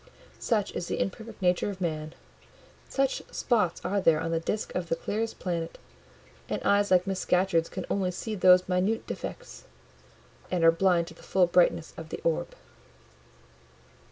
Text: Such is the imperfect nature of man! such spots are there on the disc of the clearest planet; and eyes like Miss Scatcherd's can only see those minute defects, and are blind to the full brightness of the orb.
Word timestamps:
Such 0.39 0.71
is 0.71 0.87
the 0.87 0.99
imperfect 0.99 1.43
nature 1.43 1.69
of 1.69 1.79
man! 1.79 2.15
such 2.89 3.21
spots 3.31 3.79
are 3.85 4.01
there 4.01 4.19
on 4.19 4.31
the 4.31 4.39
disc 4.39 4.73
of 4.73 4.89
the 4.89 4.95
clearest 4.95 5.37
planet; 5.37 5.77
and 6.49 6.59
eyes 6.63 6.89
like 6.89 7.05
Miss 7.05 7.19
Scatcherd's 7.19 7.69
can 7.69 7.85
only 7.87 8.09
see 8.09 8.33
those 8.33 8.67
minute 8.67 9.05
defects, 9.05 9.65
and 10.49 10.63
are 10.63 10.71
blind 10.71 11.05
to 11.09 11.13
the 11.13 11.21
full 11.21 11.45
brightness 11.45 11.93
of 11.97 12.09
the 12.09 12.19
orb. 12.23 12.55